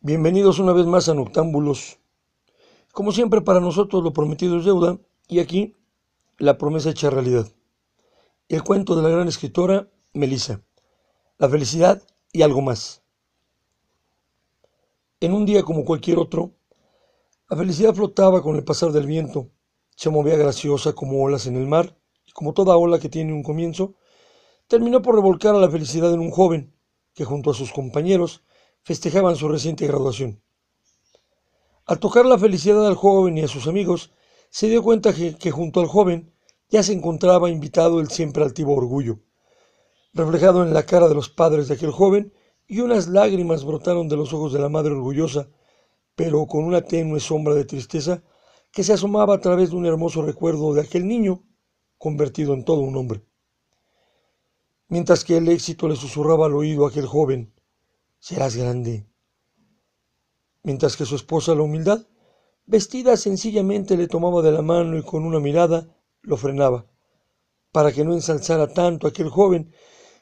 [0.00, 1.98] Bienvenidos una vez más a Noctámbulos.
[2.92, 4.96] Como siempre, para nosotros lo prometido es deuda
[5.26, 5.74] y aquí
[6.38, 7.48] la promesa hecha realidad.
[8.48, 10.62] El cuento de la gran escritora Melissa.
[11.38, 12.00] La felicidad
[12.32, 13.02] y algo más.
[15.18, 16.52] En un día como cualquier otro,
[17.50, 19.50] la felicidad flotaba con el pasar del viento,
[19.96, 23.42] se movía graciosa como olas en el mar y como toda ola que tiene un
[23.42, 23.96] comienzo,
[24.68, 26.72] terminó por revolcar a la felicidad en un joven
[27.14, 28.44] que junto a sus compañeros
[28.88, 30.40] festejaban su reciente graduación.
[31.84, 34.12] Al tocar la felicidad al joven y a sus amigos,
[34.48, 36.32] se dio cuenta que, que, junto al joven
[36.70, 39.18] ya se encontraba invitado el siempre altivo orgullo,
[40.14, 42.32] reflejado en la cara de los padres de aquel joven,
[42.66, 45.50] y unas lágrimas brotaron de los ojos de la madre orgullosa,
[46.14, 48.22] pero con una tenue sombra de tristeza
[48.72, 51.44] que se asomaba a través de un hermoso recuerdo de aquel niño
[51.98, 53.22] convertido en todo un hombre.
[54.88, 57.52] Mientras que el éxito le susurraba al oído a aquel joven,
[58.18, 59.06] serás grande.
[60.62, 62.06] Mientras que su esposa, la humildad,
[62.66, 65.88] vestida sencillamente, le tomaba de la mano y con una mirada
[66.22, 66.86] lo frenaba,
[67.72, 69.72] para que no ensalzara tanto a aquel joven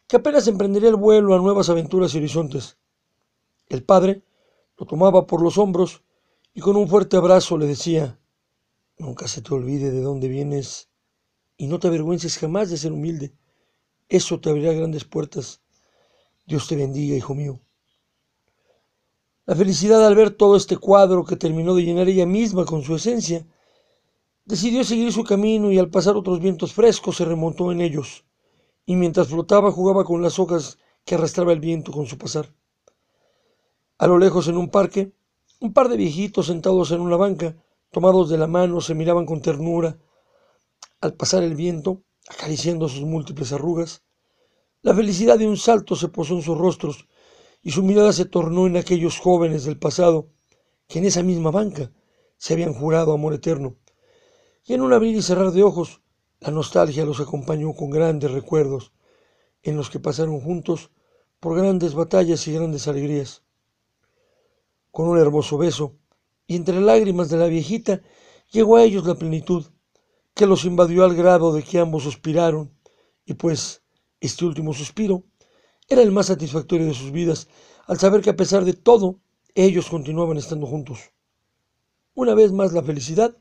[0.06, 2.78] que apenas emprendería el vuelo a nuevas aventuras y horizontes.
[3.68, 4.22] El padre
[4.76, 6.02] lo tomaba por los hombros
[6.54, 8.20] y con un fuerte abrazo le decía,
[8.98, 10.88] nunca se te olvide de dónde vienes
[11.56, 13.32] y no te avergüences jamás de ser humilde.
[14.08, 15.60] Eso te abrirá grandes puertas.
[16.46, 17.60] Dios te bendiga, hijo mío.
[19.46, 22.96] La felicidad al ver todo este cuadro que terminó de llenar ella misma con su
[22.96, 23.46] esencia,
[24.44, 28.24] decidió seguir su camino y al pasar otros vientos frescos se remontó en ellos,
[28.86, 32.52] y mientras flotaba jugaba con las hojas que arrastraba el viento con su pasar.
[33.98, 35.12] A lo lejos en un parque,
[35.60, 37.56] un par de viejitos sentados en una banca,
[37.92, 39.96] tomados de la mano, se miraban con ternura.
[41.00, 44.02] Al pasar el viento, acariciando sus múltiples arrugas,
[44.82, 47.06] la felicidad de un salto se posó en sus rostros
[47.66, 50.28] y su mirada se tornó en aquellos jóvenes del pasado
[50.86, 51.90] que en esa misma banca
[52.36, 53.74] se habían jurado amor eterno.
[54.64, 56.00] Y en un abrir y cerrar de ojos,
[56.38, 58.92] la nostalgia los acompañó con grandes recuerdos
[59.64, 60.92] en los que pasaron juntos
[61.40, 63.42] por grandes batallas y grandes alegrías.
[64.92, 65.96] Con un hermoso beso,
[66.46, 68.00] y entre lágrimas de la viejita,
[68.52, 69.66] llegó a ellos la plenitud,
[70.34, 72.78] que los invadió al grado de que ambos suspiraron,
[73.24, 73.82] y pues
[74.20, 75.24] este último suspiro
[75.88, 77.48] era el más satisfactorio de sus vidas,
[77.86, 79.20] al saber que a pesar de todo,
[79.54, 81.12] ellos continuaban estando juntos.
[82.14, 83.36] Una vez más la felicidad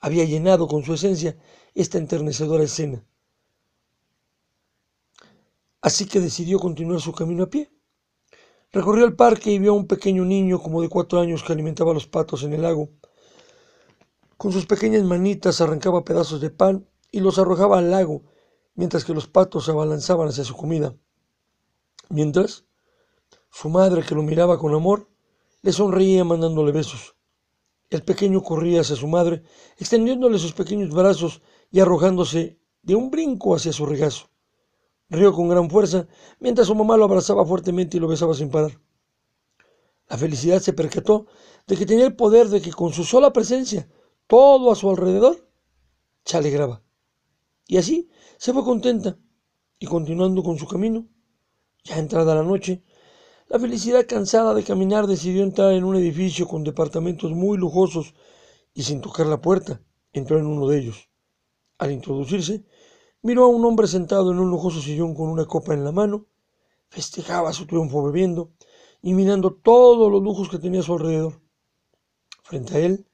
[0.00, 1.36] había llenado con su esencia
[1.74, 3.04] esta enternecedora escena.
[5.80, 7.70] Así que decidió continuar su camino a pie.
[8.70, 11.90] Recorrió el parque y vio a un pequeño niño como de cuatro años que alimentaba
[11.90, 12.88] a los patos en el lago.
[14.36, 18.22] Con sus pequeñas manitas arrancaba pedazos de pan y los arrojaba al lago,
[18.74, 20.96] mientras que los patos se abalanzaban hacia su comida.
[22.08, 22.64] Mientras,
[23.50, 25.08] su madre, que lo miraba con amor,
[25.62, 27.16] le sonreía mandándole besos.
[27.90, 29.42] El pequeño corría hacia su madre,
[29.76, 34.30] extendiéndole sus pequeños brazos y arrojándose de un brinco hacia su regazo.
[35.08, 36.08] Rió con gran fuerza,
[36.40, 38.80] mientras su mamá lo abrazaba fuertemente y lo besaba sin parar.
[40.08, 41.26] La felicidad se percató
[41.66, 43.88] de que tenía el poder de que con su sola presencia,
[44.26, 45.48] todo a su alrededor,
[46.24, 46.82] se alegraba.
[47.66, 48.08] Y así
[48.38, 49.18] se fue contenta,
[49.78, 51.06] y continuando con su camino,
[51.84, 52.82] ya entrada la noche,
[53.48, 58.14] la felicidad cansada de caminar decidió entrar en un edificio con departamentos muy lujosos
[58.72, 59.82] y sin tocar la puerta,
[60.12, 61.10] entró en uno de ellos.
[61.78, 62.64] Al introducirse,
[63.22, 66.26] miró a un hombre sentado en un lujoso sillón con una copa en la mano,
[66.88, 68.52] festejaba su triunfo bebiendo
[69.02, 71.40] y mirando todos los lujos que tenía a su alrededor.
[72.44, 73.06] Frente a él,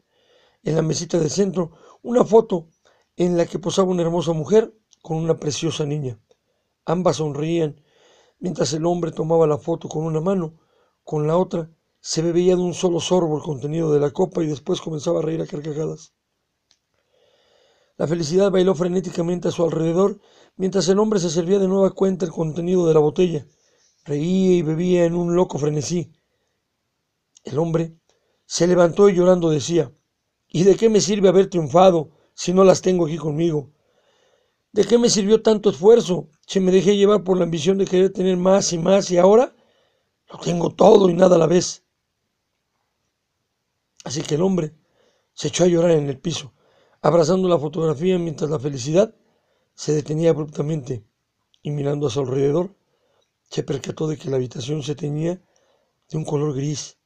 [0.63, 2.69] en la mesita del centro, una foto
[3.17, 6.21] en la que posaba una hermosa mujer con una preciosa niña.
[6.85, 7.81] Ambas sonreían
[8.41, 10.55] Mientras el hombre tomaba la foto con una mano,
[11.03, 14.47] con la otra se bebía de un solo sorbo el contenido de la copa y
[14.47, 16.13] después comenzaba a reír a carcajadas.
[17.97, 20.21] La felicidad bailó frenéticamente a su alrededor
[20.57, 23.47] mientras el hombre se servía de nueva cuenta el contenido de la botella.
[24.05, 26.13] Reía y bebía en un loco frenesí.
[27.43, 27.97] El hombre
[28.47, 29.93] se levantó y llorando decía,
[30.47, 33.73] ¿Y de qué me sirve haber triunfado si no las tengo aquí conmigo?
[34.73, 38.13] ¿De qué me sirvió tanto esfuerzo si me dejé llevar por la ambición de querer
[38.13, 39.55] tener más y más y ahora
[40.31, 41.85] lo tengo todo y nada a la vez?
[44.05, 44.75] Así que el hombre
[45.33, 46.53] se echó a llorar en el piso,
[47.01, 49.15] abrazando la fotografía mientras la felicidad
[49.75, 51.05] se detenía abruptamente
[51.63, 52.75] y mirando a su alrededor
[53.49, 55.41] se percató de que la habitación se tenía
[56.11, 56.99] de un color gris.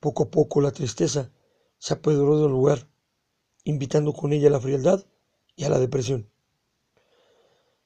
[0.00, 1.30] Poco a poco la tristeza
[1.78, 2.88] se apoderó del lugar,
[3.64, 5.04] invitando con ella a la frialdad
[5.56, 6.30] y a la depresión.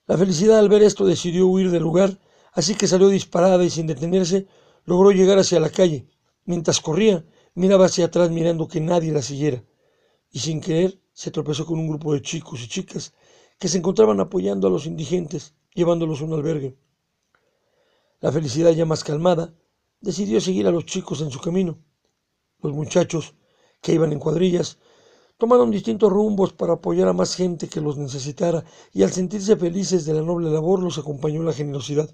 [0.07, 2.19] La felicidad al ver esto decidió huir del lugar,
[2.53, 4.47] así que salió disparada y sin detenerse
[4.85, 6.09] logró llegar hacia la calle,
[6.45, 9.65] Mientras corría, miraba hacia atrás mirando que nadie la siguiera,
[10.31, 13.15] y sin querer se tropezó con un grupo de chicos y chicas
[13.59, 16.77] que se encontraban apoyando a los indigentes, llevándolos a un albergue.
[18.21, 19.55] La felicidad ya más calmada,
[20.01, 21.79] decidió seguir a los chicos en su camino.
[22.61, 23.35] Los muchachos,
[23.81, 24.79] que iban en cuadrillas,
[25.43, 30.07] tomaron distintos rumbos para apoyar a más gente que los necesitara, y al sentirse felices
[30.07, 32.09] de la noble labor los acompañó la generosidad,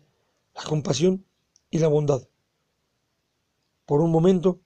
[0.55, 1.27] la compasión
[1.71, 2.27] y la bondad.
[3.85, 4.61] Por un momento,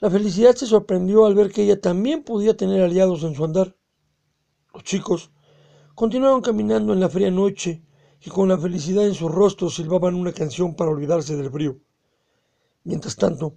[0.00, 3.76] la felicidad se sorprendió al ver que ella también podía tener aliados en su andar.
[4.74, 5.30] Los chicos
[5.94, 7.84] continuaron caminando en la fría noche
[8.20, 11.78] y con la felicidad en sus rostros silbaban una canción para olvidarse del frío.
[12.82, 13.54] Mientras tanto,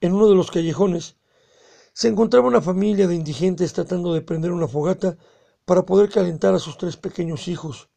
[0.00, 1.16] en uno de los callejones,
[1.92, 5.16] se encontraba una familia de indigentes tratando de prender una fogata
[5.64, 7.88] para poder calentar a sus tres pequeños hijos,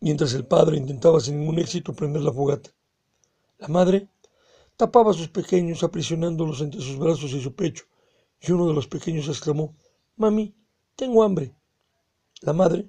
[0.00, 2.70] mientras el padre intentaba sin ningún éxito prender la fogata.
[3.58, 4.08] La madre
[4.78, 7.84] Tapaba a sus pequeños, aprisionándolos entre sus brazos y su pecho,
[8.40, 9.74] y uno de los pequeños exclamó,
[10.14, 10.54] Mami,
[10.94, 11.52] tengo hambre.
[12.42, 12.88] La madre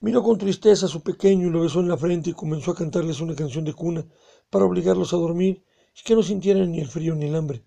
[0.00, 2.74] miró con tristeza a su pequeño y lo besó en la frente y comenzó a
[2.74, 4.04] cantarles una canción de cuna
[4.50, 5.62] para obligarlos a dormir
[5.96, 7.64] y que no sintieran ni el frío ni el hambre.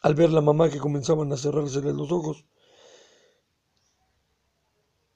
[0.00, 2.44] Al ver la mamá que comenzaban a cerrárseles los ojos,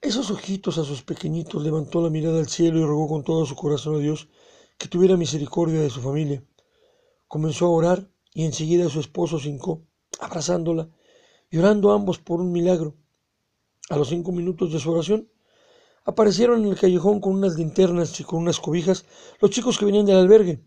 [0.01, 3.55] esos ojitos a sus pequeñitos levantó la mirada al cielo y rogó con todo su
[3.55, 4.29] corazón a Dios
[4.77, 6.45] que tuviera misericordia de su familia.
[7.29, 9.87] Comenzó a orar y enseguida su esposo se hincó,
[10.19, 10.91] abrazándola,
[11.53, 12.97] llorando ambos por un milagro.
[13.91, 15.31] A los cinco minutos de su oración,
[16.05, 19.05] aparecieron en el callejón con unas linternas y con unas cobijas
[19.41, 20.65] los chicos que venían del albergue.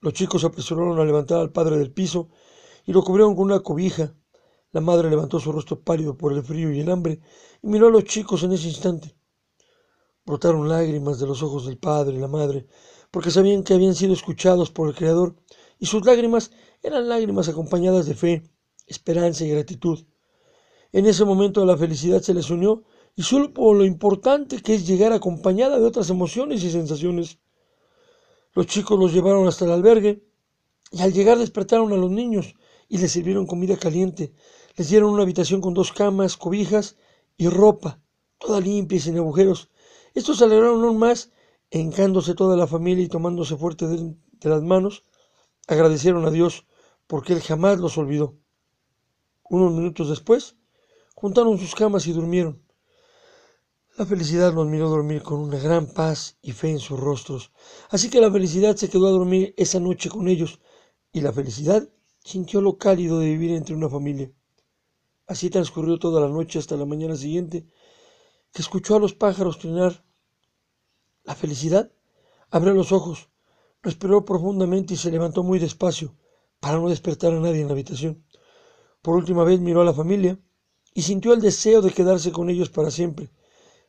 [0.00, 2.30] Los chicos apresuraron a levantar al padre del piso
[2.86, 4.14] y lo cubrieron con una cobija.
[4.72, 7.20] La madre levantó su rostro pálido por el frío y el hambre
[7.62, 9.16] y miró a los chicos en ese instante.
[10.24, 12.66] Brotaron lágrimas de los ojos del padre y la madre,
[13.10, 15.34] porque sabían que habían sido escuchados por el Creador
[15.78, 18.42] y sus lágrimas eran lágrimas acompañadas de fe,
[18.86, 20.04] esperanza y gratitud.
[20.92, 22.84] En ese momento la felicidad se les unió
[23.16, 27.38] y por lo importante que es llegar acompañada de otras emociones y sensaciones.
[28.54, 30.24] Los chicos los llevaron hasta el albergue
[30.92, 32.54] y al llegar despertaron a los niños
[32.90, 34.34] y les sirvieron comida caliente.
[34.76, 36.96] Les dieron una habitación con dos camas, cobijas
[37.38, 38.02] y ropa,
[38.38, 39.70] toda limpia y sin agujeros.
[40.12, 41.30] Estos se alegraron aún más,
[41.70, 45.04] encándose toda la familia y tomándose fuerte de las manos,
[45.68, 46.66] agradecieron a Dios
[47.06, 48.34] porque Él jamás los olvidó.
[49.48, 50.56] Unos minutos después,
[51.14, 52.60] juntaron sus camas y durmieron.
[53.96, 57.52] La felicidad los miró dormir con una gran paz y fe en sus rostros.
[57.88, 60.58] Así que la felicidad se quedó a dormir esa noche con ellos
[61.12, 61.88] y la felicidad
[62.24, 64.32] sintió lo cálido de vivir entre una familia.
[65.26, 67.66] Así transcurrió toda la noche hasta la mañana siguiente,
[68.52, 70.04] que escuchó a los pájaros trinar.
[71.24, 71.92] La felicidad
[72.50, 73.30] abrió los ojos
[73.82, 76.14] Respiró profundamente y se levantó muy despacio
[76.60, 78.22] para no despertar a nadie en la habitación.
[79.00, 80.38] Por última vez miró a la familia
[80.92, 83.30] y sintió el deseo de quedarse con ellos para siempre,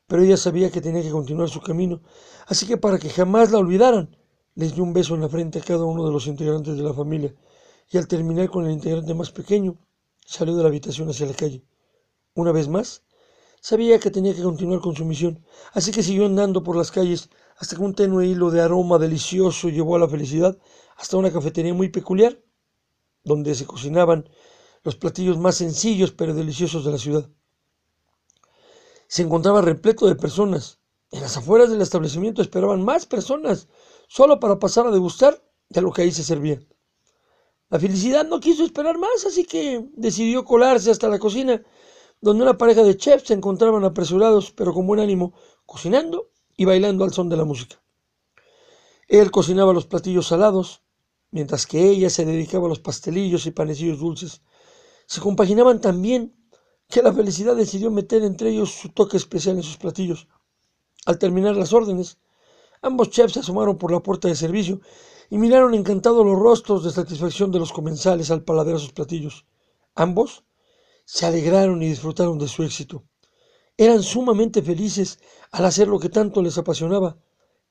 [0.07, 2.01] pero ella sabía que tenía que continuar su camino,
[2.47, 4.15] así que para que jamás la olvidaran,
[4.55, 6.93] les dio un beso en la frente a cada uno de los integrantes de la
[6.93, 7.35] familia,
[7.91, 9.77] y al terminar con el integrante más pequeño,
[10.25, 11.65] salió de la habitación hacia la calle.
[12.33, 13.03] Una vez más,
[13.59, 17.29] sabía que tenía que continuar con su misión, así que siguió andando por las calles
[17.57, 20.57] hasta que un tenue hilo de aroma delicioso llevó a la felicidad
[20.95, 22.39] hasta una cafetería muy peculiar,
[23.25, 24.29] donde se cocinaban
[24.83, 27.29] los platillos más sencillos pero deliciosos de la ciudad.
[29.07, 30.79] Se encontraba repleto de personas.
[31.11, 33.67] En las afueras del establecimiento esperaban más personas,
[34.07, 36.61] solo para pasar a degustar de lo que ahí se servía.
[37.71, 41.63] La felicidad no quiso esperar más, así que decidió colarse hasta la cocina,
[42.19, 45.33] donde una pareja de chefs se encontraban apresurados, pero con buen ánimo,
[45.65, 47.81] cocinando y bailando al son de la música.
[49.07, 50.83] Él cocinaba los platillos salados,
[51.31, 54.41] mientras que ella se dedicaba a los pastelillos y panecillos dulces.
[55.05, 56.35] Se compaginaban tan bien
[56.89, 60.27] que la felicidad decidió meter entre ellos su toque especial en sus platillos.
[61.05, 62.17] Al terminar las órdenes,
[62.81, 64.81] ambos chefs se asomaron por la puerta de servicio
[65.31, 69.45] y miraron encantados los rostros de satisfacción de los comensales al paladear sus platillos.
[69.95, 70.43] Ambos
[71.05, 73.05] se alegraron y disfrutaron de su éxito.
[73.77, 75.19] Eran sumamente felices
[75.53, 77.17] al hacer lo que tanto les apasionaba,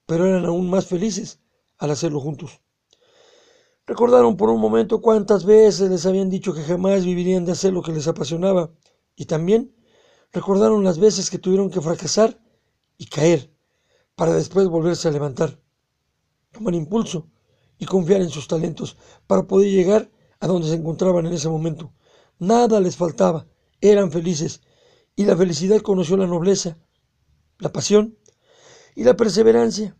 [0.07, 1.39] pero eran aún más felices
[1.77, 2.63] al hacerlo juntos.
[3.87, 7.83] Recordaron por un momento cuántas veces les habían dicho que jamás vivirían de hacer lo
[7.83, 8.71] que les apasionaba,
[9.17, 9.77] y también
[10.33, 12.41] recordaron las veces que tuvieron que fracasar
[12.97, 13.55] y caer
[14.15, 15.61] para después volverse a levantar,
[16.53, 17.29] tomar impulso
[17.81, 18.97] y confiar en sus talentos
[19.27, 21.93] para poder llegar a donde se encontraban en ese momento.
[22.39, 23.49] Nada les faltaba,
[23.81, 24.61] eran felices
[25.17, 26.79] y la felicidad conoció la nobleza,
[27.59, 28.17] la pasión
[28.95, 29.97] y la perseverancia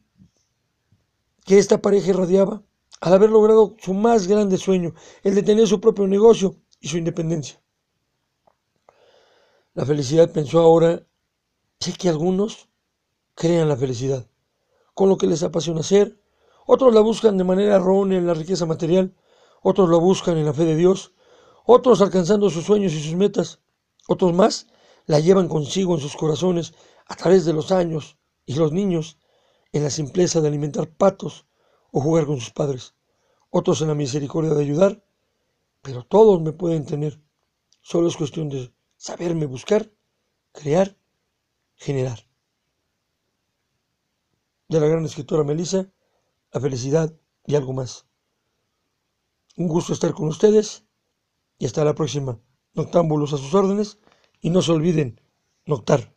[1.45, 2.63] que esta pareja irradiaba
[3.01, 6.99] al haber logrado su más grande sueño, el de tener su propio negocio y su
[6.99, 7.63] independencia.
[9.73, 11.07] La felicidad pensó ahora,
[11.79, 12.69] sé que algunos
[13.35, 14.29] crean la felicidad,
[14.93, 16.21] con lo que les apasiona hacer,
[16.67, 19.15] otros la buscan de manera errónea en la riqueza material,
[19.63, 21.13] otros la buscan en la fe de Dios,
[21.65, 23.61] otros alcanzando sus sueños y sus metas,
[24.09, 24.67] otros más
[25.07, 26.75] la llevan consigo en sus corazones
[27.07, 29.19] a través de los años y los niños
[29.73, 31.47] en la simpleza de alimentar patos
[31.93, 32.95] o jugar con sus padres,
[33.51, 35.05] otros en la misericordia de ayudar,
[35.83, 37.21] pero todos me pueden tener.
[37.81, 39.91] Solo es cuestión de saberme buscar,
[40.53, 40.97] crear,
[41.77, 42.27] generar.
[44.69, 45.91] De la gran escritora Melissa,
[46.53, 47.15] la felicidad
[47.47, 48.07] y algo más.
[49.57, 50.85] Un gusto estar con ustedes
[51.59, 52.41] y hasta la próxima.
[52.75, 53.99] Noctámbulos a sus órdenes
[54.41, 55.21] y no se olviden,
[55.67, 56.15] noctar.